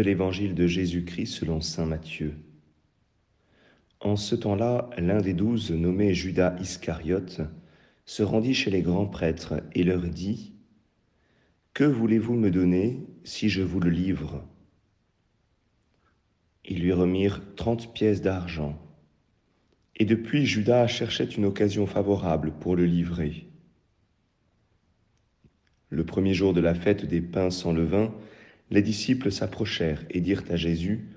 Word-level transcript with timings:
l'évangile 0.00 0.54
de 0.54 0.66
Jésus-Christ 0.66 1.32
selon 1.32 1.60
Saint 1.60 1.86
Matthieu. 1.86 2.34
En 4.00 4.16
ce 4.16 4.34
temps-là, 4.34 4.90
l'un 4.96 5.20
des 5.20 5.34
douze, 5.34 5.72
nommé 5.72 6.14
Judas 6.14 6.56
Iscariote, 6.60 7.40
se 8.06 8.22
rendit 8.22 8.54
chez 8.54 8.70
les 8.70 8.82
grands 8.82 9.06
prêtres 9.06 9.62
et 9.72 9.82
leur 9.82 10.02
dit, 10.02 10.54
Que 11.74 11.84
voulez-vous 11.84 12.34
me 12.34 12.50
donner 12.50 13.06
si 13.24 13.48
je 13.48 13.62
vous 13.62 13.80
le 13.80 13.90
livre? 13.90 14.46
Ils 16.64 16.80
lui 16.80 16.92
remirent 16.92 17.42
trente 17.56 17.92
pièces 17.92 18.22
d'argent. 18.22 18.78
Et 19.96 20.04
depuis, 20.04 20.46
Judas 20.46 20.86
cherchait 20.86 21.24
une 21.24 21.44
occasion 21.44 21.86
favorable 21.86 22.52
pour 22.60 22.76
le 22.76 22.84
livrer. 22.84 23.48
Le 25.90 26.04
premier 26.04 26.34
jour 26.34 26.52
de 26.52 26.60
la 26.60 26.74
fête 26.74 27.04
des 27.04 27.22
pains 27.22 27.50
sans 27.50 27.72
levain, 27.72 28.14
les 28.70 28.82
disciples 28.82 29.32
s'approchèrent 29.32 30.04
et 30.10 30.20
dirent 30.20 30.44
à 30.50 30.56
Jésus, 30.56 31.08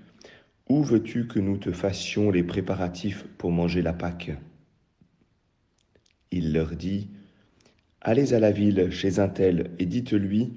Où 0.70 0.84
veux-tu 0.84 1.28
que 1.28 1.40
nous 1.40 1.58
te 1.58 1.72
fassions 1.72 2.32
les 2.32 2.44
préparatifs 2.44 3.26
pour 3.38 3.52
manger 3.52 3.82
la 3.82 3.94
Pâque? 3.94 4.32
Il 6.32 6.54
leur 6.54 6.76
dit, 6.76 7.10
Allez 8.00 8.34
à 8.34 8.40
la 8.40 8.52
ville 8.52 8.90
chez 8.92 9.20
un 9.20 9.28
tel 9.28 9.72
et 9.80 9.86
dites-lui, 9.86 10.54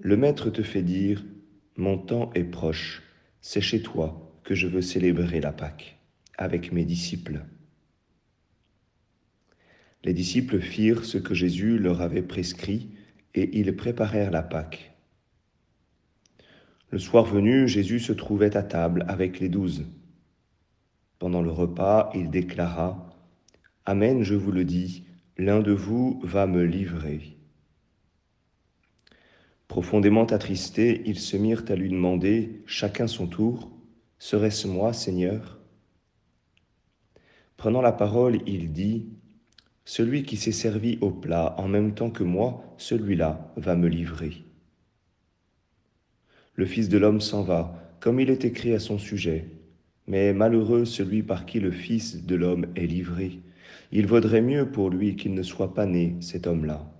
Le 0.00 0.16
Maître 0.16 0.50
te 0.50 0.62
fait 0.62 0.82
dire, 0.82 1.24
Mon 1.76 1.96
temps 1.96 2.32
est 2.34 2.44
proche, 2.44 3.02
c'est 3.40 3.60
chez 3.60 3.82
toi 3.82 4.32
que 4.42 4.54
je 4.54 4.66
veux 4.66 4.82
célébrer 4.82 5.40
la 5.40 5.52
Pâque 5.52 5.98
avec 6.36 6.72
mes 6.72 6.84
disciples. 6.84 7.44
Les 10.04 10.12
disciples 10.12 10.60
firent 10.60 11.04
ce 11.04 11.18
que 11.18 11.34
Jésus 11.34 11.78
leur 11.78 12.00
avait 12.00 12.22
prescrit 12.22 12.90
et 13.34 13.58
ils 13.58 13.74
préparèrent 13.74 14.30
la 14.30 14.42
Pâque. 14.42 14.95
Le 16.90 16.98
soir 16.98 17.24
venu, 17.24 17.66
Jésus 17.66 18.00
se 18.00 18.12
trouvait 18.12 18.56
à 18.56 18.62
table 18.62 19.04
avec 19.08 19.40
les 19.40 19.48
douze. 19.48 19.84
Pendant 21.18 21.42
le 21.42 21.50
repas, 21.50 22.10
il 22.14 22.30
déclara, 22.30 23.10
Amen, 23.84 24.22
je 24.22 24.34
vous 24.34 24.52
le 24.52 24.64
dis, 24.64 25.04
l'un 25.36 25.60
de 25.60 25.72
vous 25.72 26.20
va 26.24 26.46
me 26.46 26.64
livrer. 26.64 27.36
Profondément 29.68 30.26
attristés, 30.26 31.02
ils 31.06 31.18
se 31.18 31.36
mirent 31.36 31.64
à 31.68 31.74
lui 31.74 31.88
demander, 31.88 32.62
chacun 32.66 33.06
son 33.06 33.26
tour, 33.26 33.72
Serait-ce 34.18 34.66
moi, 34.66 34.92
Seigneur? 34.92 35.58
Prenant 37.56 37.82
la 37.82 37.92
parole, 37.92 38.40
il 38.46 38.72
dit, 38.72 39.08
Celui 39.84 40.22
qui 40.22 40.36
s'est 40.36 40.52
servi 40.52 40.98
au 41.00 41.10
plat 41.10 41.54
en 41.58 41.68
même 41.68 41.94
temps 41.94 42.10
que 42.10 42.24
moi, 42.24 42.74
celui-là 42.78 43.52
va 43.56 43.76
me 43.76 43.88
livrer. 43.88 44.44
Le 46.56 46.64
Fils 46.64 46.88
de 46.88 46.96
l'homme 46.96 47.20
s'en 47.20 47.42
va, 47.42 47.96
comme 48.00 48.18
il 48.18 48.30
est 48.30 48.46
écrit 48.46 48.72
à 48.72 48.78
son 48.78 48.98
sujet. 48.98 49.46
Mais 50.06 50.32
malheureux 50.32 50.86
celui 50.86 51.22
par 51.22 51.44
qui 51.44 51.60
le 51.60 51.70
Fils 51.70 52.24
de 52.24 52.34
l'homme 52.34 52.66
est 52.76 52.86
livré. 52.86 53.40
Il 53.92 54.06
vaudrait 54.06 54.40
mieux 54.40 54.70
pour 54.70 54.88
lui 54.88 55.16
qu'il 55.16 55.34
ne 55.34 55.42
soit 55.42 55.74
pas 55.74 55.86
né, 55.86 56.16
cet 56.20 56.46
homme-là. 56.46 56.90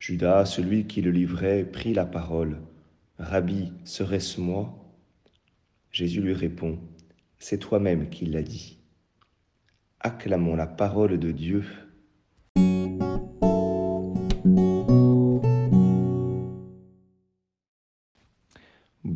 Judas, 0.00 0.44
celui 0.44 0.86
qui 0.86 1.02
le 1.02 1.10
livrait, 1.10 1.64
prit 1.64 1.94
la 1.94 2.04
parole. 2.04 2.60
Rabbi, 3.18 3.72
serait-ce 3.84 4.40
moi? 4.40 4.76
Jésus 5.90 6.20
lui 6.20 6.34
répond, 6.34 6.78
C'est 7.38 7.58
toi-même 7.58 8.08
qui 8.10 8.26
l'as 8.26 8.42
dit. 8.42 8.78
Acclamons 10.00 10.56
la 10.56 10.66
parole 10.66 11.18
de 11.18 11.30
Dieu. 11.30 11.64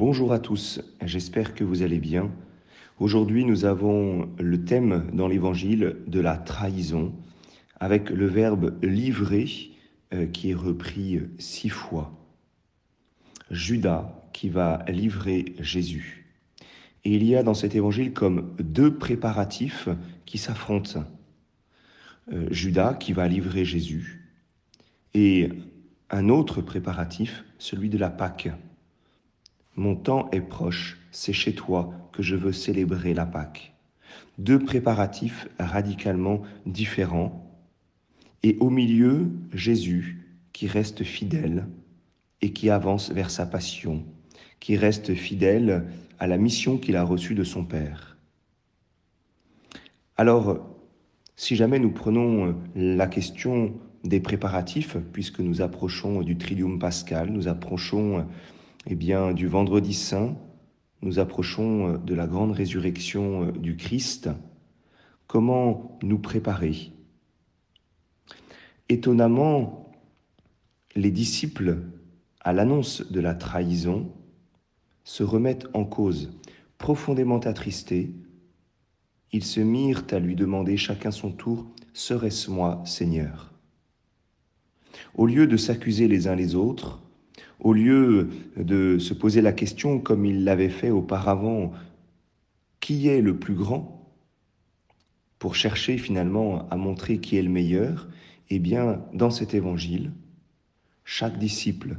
Bonjour 0.01 0.33
à 0.33 0.39
tous, 0.39 0.81
j'espère 1.05 1.55
que 1.55 1.63
vous 1.63 1.83
allez 1.83 1.99
bien. 1.99 2.31
Aujourd'hui, 3.01 3.45
nous 3.45 3.67
avons 3.67 4.31
le 4.39 4.65
thème 4.65 5.11
dans 5.13 5.29
l'Évangile 5.29 5.99
de 6.07 6.21
la 6.21 6.39
trahison, 6.39 7.13
avec 7.81 8.09
le 8.09 8.25
verbe 8.25 8.83
livrer 8.83 9.47
euh, 10.15 10.25
qui 10.25 10.53
est 10.53 10.55
repris 10.55 11.21
six 11.39 11.69
fois. 11.69 12.19
Judas 13.51 14.27
qui 14.33 14.49
va 14.49 14.87
livrer 14.89 15.55
Jésus. 15.59 16.33
Et 17.05 17.15
il 17.15 17.23
y 17.23 17.37
a 17.37 17.43
dans 17.43 17.53
cet 17.53 17.75
Évangile 17.75 18.15
comme 18.15 18.57
deux 18.59 18.97
préparatifs 18.97 19.91
qui 20.25 20.39
s'affrontent. 20.39 21.05
Euh, 22.33 22.47
Judas 22.51 22.95
qui 22.95 23.13
va 23.13 23.29
livrer 23.29 23.67
Jésus 23.67 24.31
et 25.13 25.51
un 26.09 26.31
autre 26.31 26.63
préparatif, 26.63 27.45
celui 27.59 27.91
de 27.91 27.99
la 27.99 28.09
Pâque. 28.09 28.49
Mon 29.81 29.97
temps 29.97 30.29
est 30.31 30.43
proche, 30.43 30.99
c'est 31.11 31.33
chez 31.33 31.55
toi 31.55 31.91
que 32.13 32.23
je 32.23 32.37
veux 32.37 32.53
célébrer 32.53 33.15
la 33.15 33.25
Pâque. 33.25 33.73
Deux 34.37 34.59
préparatifs 34.59 35.49
radicalement 35.59 36.43
différents, 36.67 37.51
et 38.43 38.59
au 38.61 38.69
milieu, 38.69 39.31
Jésus 39.55 40.37
qui 40.53 40.67
reste 40.67 41.03
fidèle 41.03 41.67
et 42.43 42.53
qui 42.53 42.69
avance 42.69 43.11
vers 43.11 43.31
sa 43.31 43.47
passion, 43.47 44.05
qui 44.61 44.77
reste 44.77 45.15
fidèle 45.15 45.87
à 46.19 46.27
la 46.27 46.37
mission 46.37 46.77
qu'il 46.77 46.97
a 46.97 47.03
reçue 47.03 47.35
de 47.35 47.43
son 47.43 47.65
Père. 47.65 48.19
Alors, 50.19 50.77
si 51.37 51.57
jamais 51.57 51.79
nous 51.79 51.91
prenons 51.91 52.55
la 52.77 53.07
question 53.07 53.73
des 54.05 54.21
préparatifs, 54.21 54.99
puisque 55.15 55.41
nous 55.41 55.63
approchons 55.63 56.21
du 56.21 56.37
Tridium 56.37 56.79
pascal, 56.79 57.31
nous 57.31 57.49
approchons 57.49 58.27
eh 58.93 58.97
bien, 58.97 59.33
du 59.33 59.47
vendredi 59.47 59.95
saint, 59.95 60.37
nous 61.01 61.21
approchons 61.21 61.95
euh, 61.95 61.99
de 61.99 62.13
la 62.13 62.27
grande 62.27 62.51
résurrection 62.51 63.45
euh, 63.45 63.53
du 63.53 63.77
Christ. 63.77 64.29
Comment 65.29 65.97
nous 66.03 66.19
préparer? 66.19 66.91
Étonnamment, 68.89 69.93
les 70.97 71.13
disciples, 71.13 71.79
à 72.41 72.53
l'annonce 72.53 73.09
de 73.13 73.21
la 73.21 73.35
trahison, 73.35 74.11
se 75.05 75.23
remettent 75.23 75.69
en 75.73 75.85
cause, 75.85 76.33
profondément 76.77 77.39
attristés. 77.39 78.11
Ils 79.31 79.45
se 79.45 79.61
mirent 79.61 80.03
à 80.11 80.19
lui 80.19 80.35
demander 80.35 80.77
chacun 80.77 81.13
son 81.13 81.31
tour, 81.31 81.65
Serait-ce 81.93 82.51
moi, 82.51 82.83
Seigneur? 82.85 83.53
Au 85.15 85.27
lieu 85.27 85.47
de 85.47 85.57
s'accuser 85.57 86.09
les 86.09 86.27
uns 86.27 86.35
les 86.35 86.57
autres, 86.57 87.01
au 87.61 87.73
lieu 87.73 88.29
de 88.57 88.99
se 88.99 89.15
poser 89.15 89.41
la 89.41 89.53
question 89.53 89.99
comme 89.99 90.25
il 90.25 90.45
l'avait 90.45 90.71
fait 90.71 90.91
auparavant, 90.91 91.73
qui 92.81 93.09
est 93.09 93.21
le 93.21 93.37
plus 93.39 93.55
grand 93.55 94.13
Pour 95.39 95.55
chercher 95.55 95.99
finalement 95.99 96.69
à 96.71 96.77
montrer 96.77 97.19
qui 97.19 97.37
est 97.37 97.43
le 97.43 97.51
meilleur, 97.51 98.09
eh 98.49 98.59
bien, 98.59 99.03
dans 99.15 99.31
cet 99.31 99.55
évangile, 99.55 100.13
chaque 101.05 101.39
disciple 101.39 101.99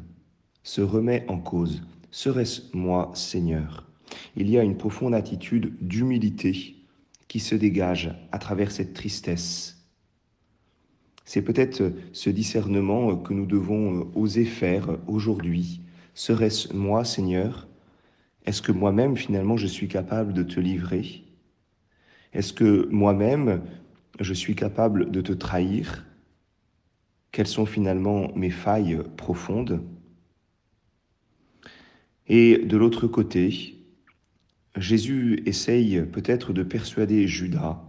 se 0.63 0.81
remet 0.81 1.25
en 1.27 1.37
cause. 1.37 1.83
Serait-ce 2.11 2.75
moi, 2.75 3.11
Seigneur? 3.13 3.87
Il 4.35 4.49
y 4.49 4.57
a 4.57 4.63
une 4.63 4.77
profonde 4.77 5.15
attitude 5.15 5.73
d'humilité 5.81 6.75
qui 7.27 7.39
se 7.39 7.55
dégage 7.55 8.13
à 8.31 8.39
travers 8.39 8.71
cette 8.71 8.93
tristesse 8.93 9.80
c'est 11.25 11.41
peut-être 11.41 11.93
ce 12.13 12.29
discernement 12.29 13.15
que 13.15 13.33
nous 13.33 13.45
devons 13.45 14.11
oser 14.15 14.45
faire 14.45 14.97
aujourd'hui. 15.07 15.81
Serait-ce 16.13 16.73
moi, 16.73 17.05
Seigneur? 17.05 17.67
Est-ce 18.45 18.61
que 18.61 18.71
moi-même, 18.71 19.15
finalement, 19.15 19.57
je 19.57 19.67
suis 19.67 19.87
capable 19.87 20.33
de 20.33 20.43
te 20.43 20.59
livrer? 20.59 21.23
Est-ce 22.33 22.53
que 22.53 22.87
moi-même, 22.91 23.61
je 24.19 24.33
suis 24.33 24.55
capable 24.55 25.11
de 25.11 25.21
te 25.21 25.31
trahir? 25.31 26.05
Quelles 27.31 27.47
sont 27.47 27.65
finalement 27.65 28.31
mes 28.35 28.49
failles 28.49 29.01
profondes? 29.15 29.81
Et 32.27 32.57
de 32.57 32.77
l'autre 32.77 33.07
côté, 33.07 33.75
Jésus 34.75 35.43
essaye 35.45 36.01
peut-être 36.01 36.53
de 36.53 36.63
persuader 36.63 37.27
Judas 37.27 37.81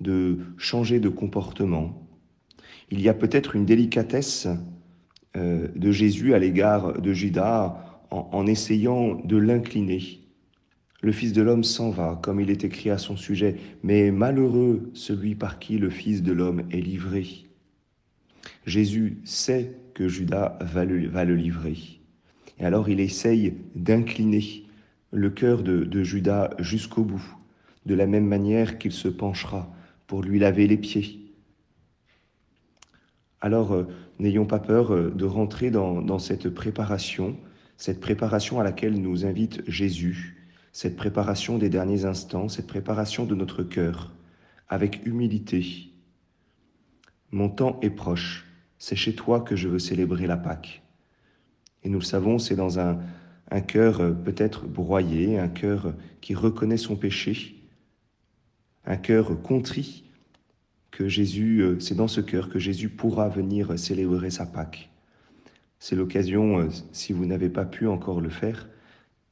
de 0.00 0.38
changer 0.56 0.98
de 0.98 1.08
comportement, 1.08 2.09
il 2.90 3.00
y 3.00 3.08
a 3.08 3.14
peut-être 3.14 3.56
une 3.56 3.64
délicatesse 3.64 4.48
euh, 5.36 5.68
de 5.76 5.92
Jésus 5.92 6.34
à 6.34 6.38
l'égard 6.38 7.00
de 7.00 7.12
Judas 7.12 8.00
en, 8.10 8.46
essayant 8.46 9.14
de 9.14 9.36
l'incliner. 9.36 10.18
Le 11.00 11.12
Fils 11.12 11.32
de 11.32 11.42
l'homme 11.42 11.62
s'en 11.62 11.90
va, 11.90 12.18
comme 12.20 12.40
il 12.40 12.50
est 12.50 12.64
écrit 12.64 12.90
à 12.90 12.98
son 12.98 13.16
sujet, 13.16 13.56
mais 13.84 14.10
malheureux 14.10 14.90
celui 14.94 15.36
par 15.36 15.60
qui 15.60 15.78
le 15.78 15.90
Fils 15.90 16.24
de 16.24 16.32
l'homme 16.32 16.64
est 16.72 16.80
livré. 16.80 17.46
Jésus 18.66 19.18
sait 19.24 19.76
que 19.94 20.08
Judas 20.08 20.58
va 20.60 20.84
le, 20.84 21.36
livrer. 21.36 21.76
Et 22.58 22.64
alors 22.64 22.88
il 22.88 22.98
essaye 22.98 23.54
d'incliner 23.76 24.64
le 25.12 25.30
cœur 25.30 25.62
de 25.62 26.02
Judas 26.02 26.50
jusqu'au 26.58 27.04
bout, 27.04 27.36
de 27.86 27.94
la 27.94 28.06
même 28.06 28.26
manière 28.26 28.78
qu'il 28.78 28.92
se 28.92 29.08
penchera 29.08 29.72
pour 30.08 30.22
lui 30.22 30.40
laver 30.40 30.66
les 30.66 30.76
pieds 30.76 31.19
alors, 33.40 33.72
euh, 33.72 33.88
n'ayons 34.18 34.44
pas 34.44 34.58
peur 34.58 34.92
euh, 34.92 35.10
de 35.10 35.24
rentrer 35.24 35.70
dans, 35.70 36.18
cette 36.18 36.50
préparation, 36.50 37.36
cette 37.76 38.00
préparation 38.00 38.60
à 38.60 38.64
laquelle 38.64 39.00
nous 39.00 39.24
invite 39.24 39.62
Jésus, 39.66 40.48
cette 40.72 40.96
préparation 40.96 41.56
des 41.56 41.70
derniers 41.70 42.04
instants, 42.04 42.48
cette 42.48 42.66
préparation 42.66 43.24
de 43.24 43.34
notre 43.34 43.62
cœur, 43.62 44.12
avec 44.68 45.04
humilité. 45.06 45.92
Mon 47.30 47.48
temps 47.48 47.78
est 47.80 47.90
proche, 47.90 48.46
c'est 48.78 48.96
chez 48.96 49.14
toi 49.14 49.40
que 49.40 49.56
je 49.56 49.68
veux 49.68 49.78
célébrer 49.78 50.26
la 50.26 50.36
Pâque. 50.36 50.82
Et 51.82 51.88
nous 51.88 51.98
le 51.98 52.04
savons, 52.04 52.38
c'est 52.38 52.56
dans 52.56 52.78
un, 52.78 53.00
un 53.50 53.60
cœur 53.62 54.00
euh, 54.00 54.12
peut-être 54.12 54.66
broyé, 54.66 55.38
un 55.38 55.48
cœur 55.48 55.94
qui 56.20 56.34
reconnaît 56.34 56.76
son 56.76 56.94
péché, 56.94 57.56
un 58.84 58.96
cœur 58.96 59.40
contrit, 59.40 60.09
que 60.90 61.08
Jésus, 61.08 61.60
euh, 61.62 61.78
c'est 61.80 61.94
dans 61.94 62.08
ce 62.08 62.20
cœur 62.20 62.48
que 62.48 62.58
Jésus 62.58 62.88
pourra 62.88 63.28
venir 63.28 63.78
célébrer 63.78 64.30
sa 64.30 64.46
Pâque. 64.46 64.90
C'est 65.78 65.96
l'occasion, 65.96 66.60
euh, 66.60 66.68
si 66.92 67.12
vous 67.12 67.26
n'avez 67.26 67.48
pas 67.48 67.64
pu 67.64 67.86
encore 67.86 68.20
le 68.20 68.30
faire, 68.30 68.68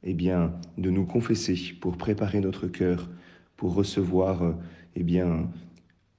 eh 0.03 0.13
bien, 0.13 0.53
de 0.77 0.89
nous 0.89 1.05
confesser 1.05 1.57
pour 1.79 1.97
préparer 1.97 2.39
notre 2.39 2.67
cœur, 2.67 3.09
pour 3.57 3.73
recevoir, 3.73 4.55
eh 4.95 5.03
bien, 5.03 5.49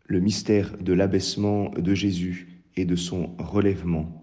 le 0.07 0.21
mystère 0.21 0.77
de 0.79 0.93
l'abaissement 0.93 1.71
de 1.71 1.95
Jésus 1.95 2.49
et 2.77 2.85
de 2.85 2.97
son 2.97 3.35
relèvement. 3.39 4.21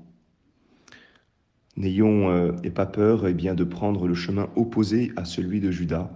N'ayons 1.78 2.30
euh, 2.32 2.52
pas 2.74 2.88
peur 2.88 3.28
eh 3.28 3.34
bien, 3.34 3.54
de 3.54 3.64
prendre 3.64 4.08
le 4.08 4.16
chemin 4.16 4.50
opposé 4.56 5.12
à 5.16 5.26
celui 5.26 5.62
de 5.62 5.72
Judas, 5.72 6.12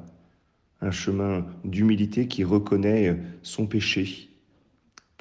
un 0.82 0.92
chemin 0.92 1.46
d'humilité 1.64 2.28
qui 2.28 2.44
reconnaît 2.44 3.10
euh, 3.10 3.16
son 3.44 3.68
péché 3.68 4.31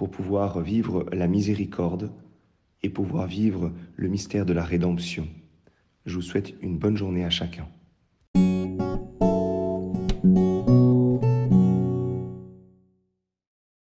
pour 0.01 0.11
pouvoir 0.11 0.63
vivre 0.63 1.05
la 1.13 1.27
miséricorde 1.27 2.11
et 2.83 2.89
pouvoir 2.89 3.27
vivre 3.27 3.71
le 3.97 4.09
mystère 4.09 4.47
de 4.47 4.55
la 4.55 4.65
rédemption. 4.65 5.29
Je 6.07 6.15
vous 6.15 6.23
souhaite 6.23 6.55
une 6.63 6.79
bonne 6.79 6.97
journée 6.97 7.23
à 7.23 7.29
chacun. 7.29 7.69